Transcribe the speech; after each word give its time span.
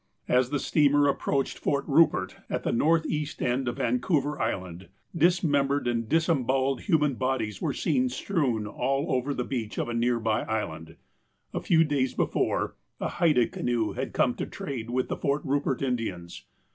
As 0.27 0.49
the 0.49 0.57
steamer 0.57 1.07
approached 1.07 1.59
Fort 1.59 1.85
Rupert, 1.87 2.37
at 2.49 2.63
the 2.63 2.71
northeast 2.71 3.39
end 3.39 3.67
of 3.67 3.77
Vancouver 3.77 4.41
Island, 4.41 4.89
dismembered 5.15 5.87
and 5.87 6.09
disembowelled 6.09 6.81
human 6.81 7.13
bodies 7.13 7.61
were 7.61 7.71
seen 7.71 8.09
strewn 8.09 8.65
all 8.65 9.11
over 9.11 9.31
the 9.31 9.43
beach 9.43 9.77
of 9.77 9.87
a 9.89 9.93
near 9.93 10.19
by 10.19 10.41
island. 10.45 10.95
A 11.53 11.61
few 11.61 11.83
days 11.83 12.15
before, 12.15 12.75
a 12.99 13.09
Haida 13.09 13.47
canoe 13.47 13.91
had 13.91 14.11
come 14.11 14.33
to 14.37 14.47
trade 14.47 14.89
with 14.89 15.07
the 15.07 15.17
Fort 15.17 15.43
Rupert 15.45 15.83
Indians. 15.83 16.45